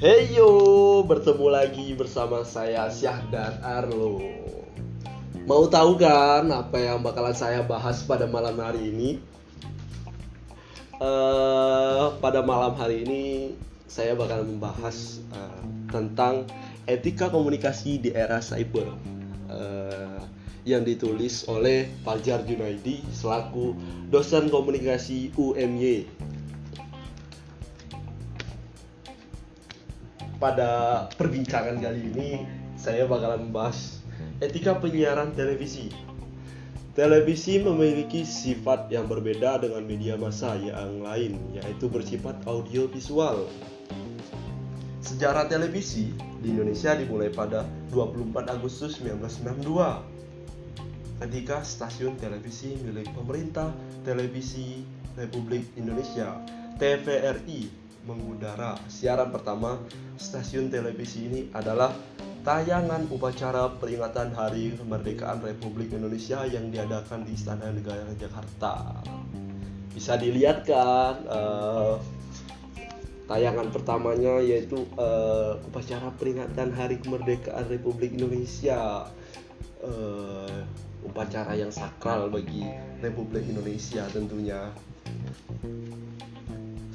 [0.00, 4.16] Hey yo, bertemu lagi bersama saya Syahdan Arlo.
[5.44, 9.20] Mau tahu kan apa yang bakalan saya bahas pada malam hari ini?
[10.96, 13.52] Eh, pada malam hari ini
[13.84, 16.48] saya bakalan membahas eh, tentang
[16.88, 18.88] etika komunikasi di era cyber
[19.52, 20.20] eh,
[20.64, 23.76] yang ditulis oleh Fajar Junaidi selaku
[24.08, 26.08] dosen komunikasi UMY
[30.40, 32.30] pada perbincangan kali ini
[32.80, 34.00] saya bakalan membahas
[34.40, 35.92] etika penyiaran televisi.
[36.96, 43.46] Televisi memiliki sifat yang berbeda dengan media massa yang lain, yaitu bersifat audio visual.
[45.04, 46.10] Sejarah televisi
[46.40, 50.20] di Indonesia dimulai pada 24 Agustus 1992
[51.20, 53.76] ketika stasiun televisi milik pemerintah
[54.08, 54.80] Televisi
[55.20, 56.40] Republik Indonesia
[56.80, 58.76] TVRI mengudara.
[58.88, 59.80] Siaran pertama
[60.16, 61.92] stasiun televisi ini adalah
[62.40, 69.04] tayangan upacara peringatan Hari Kemerdekaan Republik Indonesia yang diadakan di Istana Negara Jakarta.
[69.92, 72.00] Bisa dilihat kan uh,
[73.28, 79.08] tayangan pertamanya yaitu uh, upacara peringatan Hari Kemerdekaan Republik Indonesia.
[79.80, 80.64] Uh,
[81.00, 82.64] upacara yang sakral bagi
[83.00, 84.68] Republik Indonesia tentunya.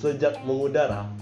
[0.00, 1.12] Sejak mengudara,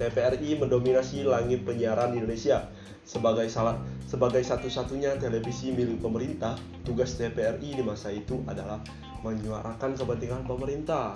[0.00, 2.72] TVRI mendominasi langit penyiaran Indonesia
[3.04, 3.76] sebagai salah
[4.08, 6.56] sebagai satu-satunya televisi milik pemerintah.
[6.88, 8.80] Tugas TVRI di masa itu adalah
[9.20, 11.12] menyuarakan kepentingan pemerintah.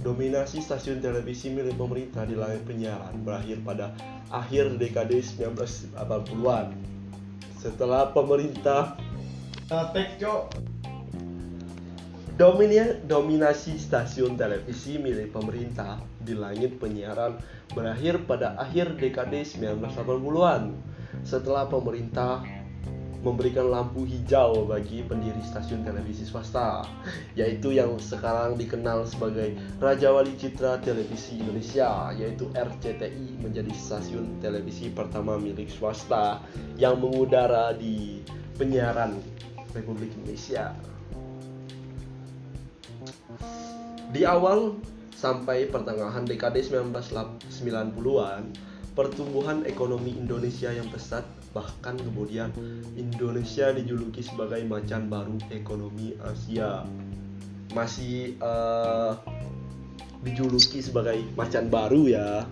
[0.00, 3.92] Dominasi stasiun televisi milik pemerintah di langit penyiaran berakhir pada
[4.32, 6.72] akhir dekade 1980-an.
[7.60, 8.96] Setelah pemerintah
[12.36, 17.40] Dominia, dominasi stasiun televisi milik pemerintah di langit penyiaran
[17.72, 20.76] berakhir pada akhir dekade 1980-an
[21.24, 22.44] setelah pemerintah
[23.24, 26.84] memberikan lampu hijau bagi pendiri stasiun televisi swasta
[27.40, 34.92] yaitu yang sekarang dikenal sebagai Raja Wali Citra Televisi Indonesia yaitu RCTI menjadi stasiun televisi
[34.92, 36.44] pertama milik swasta
[36.76, 38.20] yang mengudara di
[38.60, 39.16] penyiaran
[39.72, 40.95] Republik Indonesia.
[44.16, 44.80] Di awal
[45.12, 48.48] sampai pertengahan dekade 1990-an,
[48.96, 51.20] pertumbuhan ekonomi Indonesia yang pesat
[51.52, 52.48] bahkan kemudian
[52.96, 56.88] Indonesia dijuluki sebagai macan baru ekonomi Asia.
[57.76, 59.20] Masih uh,
[60.24, 62.48] dijuluki sebagai macan baru ya.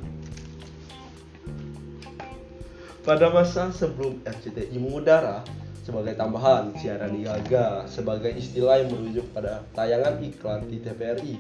[3.08, 5.40] Pada masa sebelum RCTI mengudara,
[5.84, 11.34] sebagai tambahan siaran niaga sebagai istilah yang merujuk pada tayangan iklan di TVRI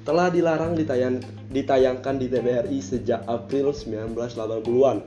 [0.00, 1.20] telah dilarang ditayang,
[1.52, 5.04] ditayangkan di TVRI sejak April 1980-an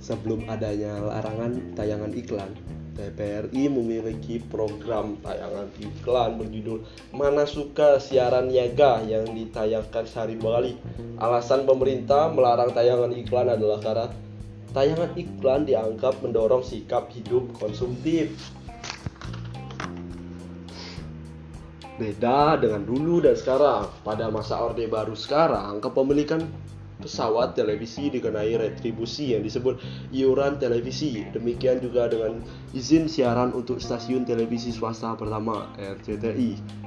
[0.00, 2.50] sebelum adanya larangan tayangan iklan
[2.92, 10.76] TVRI memiliki program tayangan iklan berjudul Mana Suka Siaran Niaga yang ditayangkan sehari kali.
[11.16, 14.06] Alasan pemerintah melarang tayangan iklan adalah karena
[14.72, 18.32] tayangan iklan dianggap mendorong sikap hidup konsumtif.
[22.00, 26.40] Beda dengan dulu dan sekarang, pada masa Orde Baru sekarang, kepemilikan
[26.98, 29.78] pesawat televisi dikenai retribusi yang disebut
[30.10, 31.26] iuran televisi.
[31.30, 32.40] Demikian juga dengan
[32.72, 36.82] izin siaran untuk stasiun televisi swasta pertama RCTI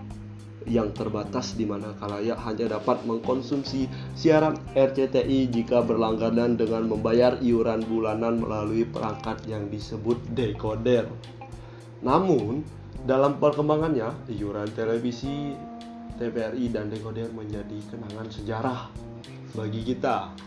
[0.65, 3.85] yang terbatas di mana kalayak hanya dapat mengkonsumsi
[4.17, 11.05] siaran RCTI jika berlangganan dengan membayar iuran bulanan melalui perangkat yang disebut dekoder.
[12.01, 12.65] Namun,
[13.05, 15.53] dalam perkembangannya, iuran televisi
[16.17, 18.89] TVRI dan dekoder menjadi kenangan sejarah
[19.53, 20.44] bagi kita.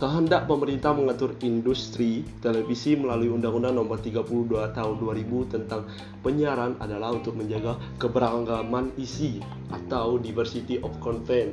[0.00, 5.84] Kehendak pemerintah mengatur industri televisi melalui Undang-Undang Nomor 32 Tahun 2000 tentang
[6.24, 11.52] penyiaran adalah untuk menjaga keberagaman isi atau diversity of content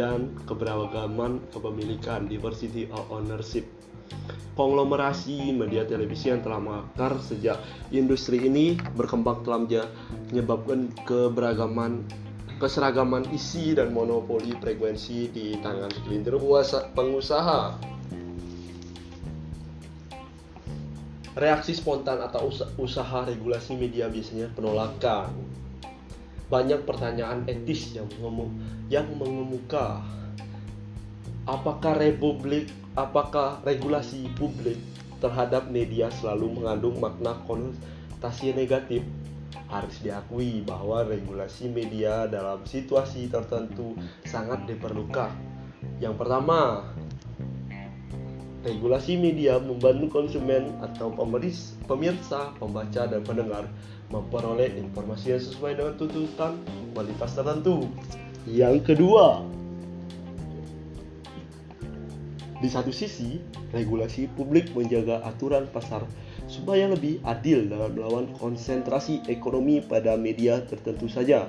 [0.00, 3.68] dan keberagaman kepemilikan diversity of ownership.
[4.56, 7.60] Konglomerasi media televisi yang telah mengakar sejak
[7.92, 9.60] industri ini berkembang telah
[10.32, 12.00] menyebabkan keberagaman
[12.64, 16.32] keseragaman isi dan monopoli frekuensi di tangan segelintir
[16.96, 17.76] pengusaha.
[21.36, 22.48] Reaksi spontan atau
[22.80, 25.28] usaha regulasi media biasanya penolakan.
[26.48, 28.08] Banyak pertanyaan etis yang
[28.88, 30.00] yang mengemuka.
[31.44, 34.80] Apakah republik, apakah regulasi publik
[35.20, 39.04] terhadap media selalu mengandung makna konotasi negatif
[39.74, 45.34] harus diakui bahwa regulasi media dalam situasi tertentu sangat diperlukan.
[45.98, 46.86] Yang pertama,
[48.62, 53.66] regulasi media membantu konsumen atau pemeris, pemirsa, pembaca, dan pendengar
[54.14, 56.62] memperoleh informasi yang sesuai dengan tuntutan
[56.94, 57.90] kualitas tertentu.
[58.46, 59.42] Yang kedua,
[62.62, 63.42] di satu sisi,
[63.74, 66.06] regulasi publik menjaga aturan pasar
[66.46, 71.48] supaya lebih adil dalam melawan konsentrasi ekonomi pada media tertentu saja.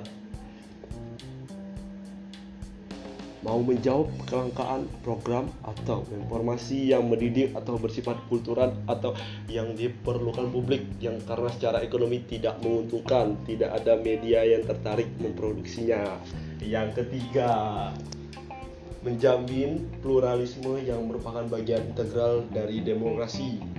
[3.46, 9.14] Mau menjawab kelangkaan program atau informasi yang mendidik atau bersifat kultural atau
[9.46, 16.18] yang diperlukan publik yang karena secara ekonomi tidak menguntungkan, tidak ada media yang tertarik memproduksinya.
[16.58, 17.54] Yang ketiga,
[19.06, 23.75] menjamin pluralisme yang merupakan bagian integral dari demokrasi.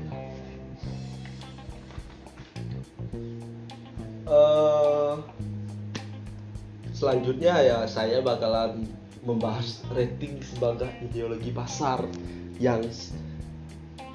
[6.97, 8.89] Selanjutnya ya saya bakalan
[9.21, 12.09] membahas rating sebagai ideologi pasar
[12.57, 12.81] yang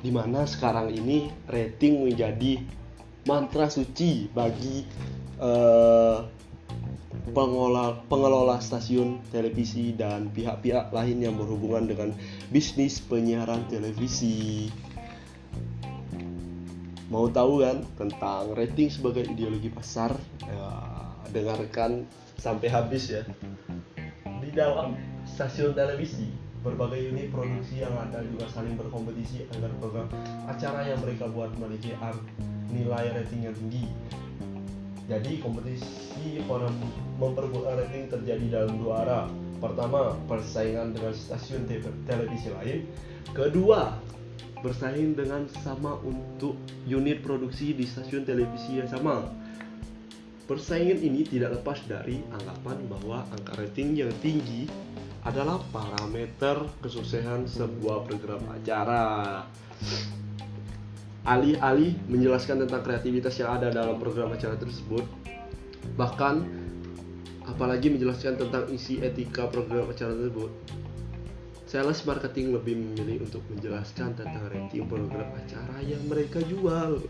[0.02, 2.58] di mana sekarang ini rating menjadi
[3.22, 4.82] mantra suci bagi
[5.38, 6.26] uh,
[7.30, 12.10] pengelola, pengelola stasiun televisi dan pihak-pihak lain yang berhubungan dengan
[12.50, 14.66] bisnis penyiaran televisi.
[17.14, 20.18] Mau tahu kan tentang rating sebagai ideologi pasar?
[20.42, 20.66] Ya,
[21.30, 22.10] dengarkan
[22.42, 23.22] sampai habis ya.
[24.42, 26.34] Di dalam stasiun televisi,
[26.66, 30.10] berbagai unit produksi yang ada juga saling berkompetisi agar program
[30.50, 31.94] acara yang mereka buat memiliki
[32.74, 33.86] nilai rating yang tinggi.
[35.06, 36.74] Jadi kompetisi forum
[37.22, 39.26] memperbuat rating terjadi dalam dua arah.
[39.62, 41.70] Pertama, persaingan dengan stasiun
[42.10, 42.90] televisi lain.
[43.30, 43.94] Kedua,
[44.62, 49.30] bersaing dengan sama untuk unit produksi di stasiun televisi yang sama.
[50.52, 54.68] Persaingan ini tidak lepas dari anggapan bahwa angka rating yang tinggi
[55.24, 59.48] adalah parameter kesuksesan sebuah program acara.
[61.24, 65.08] Alih-alih menjelaskan tentang kreativitas yang ada dalam program acara tersebut,
[65.96, 66.44] bahkan
[67.48, 70.52] apalagi menjelaskan tentang isi etika program acara tersebut,
[71.64, 77.00] Sales marketing lebih memilih untuk menjelaskan tentang rating program acara yang mereka jual.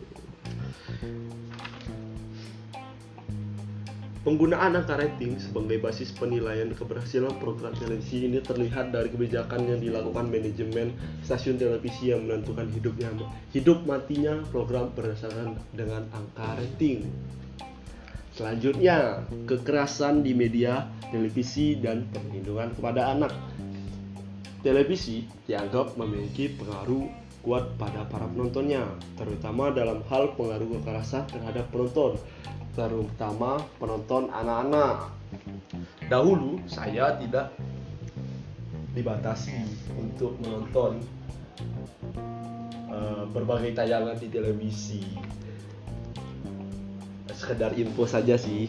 [4.23, 10.31] Penggunaan angka rating sebagai basis penilaian keberhasilan program televisi ini terlihat dari kebijakan yang dilakukan
[10.31, 10.95] manajemen
[11.27, 13.11] stasiun televisi yang menentukan hidupnya
[13.51, 17.11] hidup matinya program berdasarkan dengan angka rating.
[18.33, 23.35] Selanjutnya, kekerasan di media, televisi, dan perlindungan kepada anak
[24.63, 27.11] Televisi dianggap memiliki pengaruh
[27.43, 28.87] kuat pada para penontonnya,
[29.19, 32.15] terutama dalam hal pengaruh kekerasan terhadap penonton,
[32.73, 35.13] terutama penonton anak-anak.
[36.09, 37.53] Dahulu saya tidak
[38.93, 39.65] dibatasi
[39.97, 41.01] untuk menonton
[42.93, 45.05] uh, berbagai tayangan di televisi.
[47.33, 48.69] Sekedar info saja sih.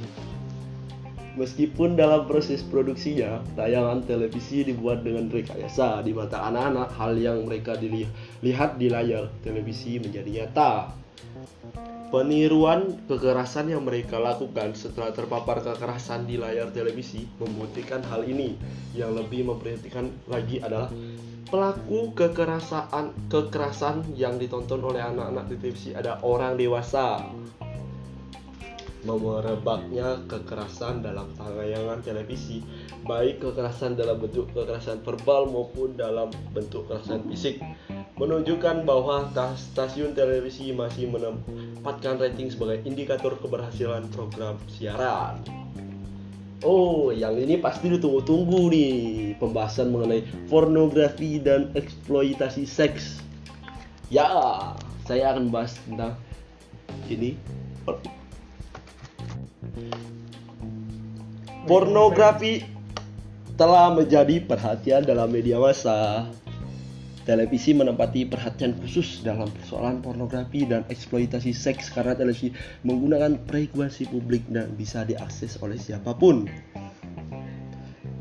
[1.33, 7.73] Meskipun dalam proses produksinya, tayangan televisi dibuat dengan rekayasa di mata anak-anak, hal yang mereka
[7.73, 10.93] dilihat di layar televisi menjadi nyata.
[12.13, 18.53] Peniruan kekerasan yang mereka lakukan setelah terpapar kekerasan di layar televisi membuktikan hal ini.
[18.93, 20.93] Yang lebih memperhatikan lagi adalah
[21.49, 27.33] pelaku kekerasan kekerasan yang ditonton oleh anak-anak di televisi ada orang dewasa
[29.03, 32.63] merebaknya kekerasan dalam tayangan televisi,
[33.03, 37.59] baik kekerasan dalam bentuk kekerasan verbal maupun dalam bentuk kekerasan fisik,
[38.23, 39.27] menunjukkan bahwa
[39.59, 45.43] stasiun televisi masih menempatkan rating sebagai indikator keberhasilan program siaran.
[46.63, 48.93] Oh, yang ini pasti ditunggu-tunggu nih
[49.35, 53.19] pembahasan mengenai pornografi dan eksploitasi seks.
[54.07, 54.31] Ya,
[55.03, 56.15] saya akan bahas tentang
[57.11, 57.35] ini
[61.63, 62.63] Pornografi
[63.55, 66.27] telah menjadi perhatian dalam media massa.
[67.23, 72.51] Televisi menempati perhatian khusus dalam persoalan pornografi dan eksploitasi seks karena televisi
[72.83, 76.51] menggunakan frekuensi publik dan bisa diakses oleh siapa pun.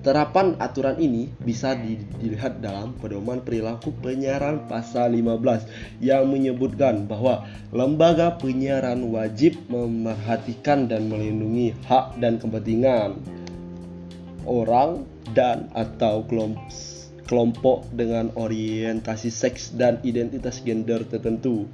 [0.02, 8.35] Terapan aturan ini bisa dilihat dalam pedoman perilaku penyiaran pasal 15 yang menyebutkan bahwa lembaga
[8.38, 13.18] penyiaran wajib memerhatikan dan melindungi hak dan kepentingan
[14.42, 15.06] orang
[15.38, 16.26] dan atau
[17.33, 21.65] kelompok dengan orientasi seks dan identitas gender tertentu